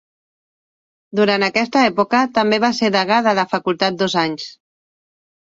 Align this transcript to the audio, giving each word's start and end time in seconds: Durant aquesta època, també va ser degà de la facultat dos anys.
Durant 1.19 1.45
aquesta 1.47 1.83
època, 1.89 2.21
també 2.39 2.59
va 2.65 2.73
ser 2.79 2.91
degà 2.97 3.21
de 3.29 3.35
la 3.41 3.47
facultat 3.53 4.01
dos 4.01 4.19
anys. 4.25 4.51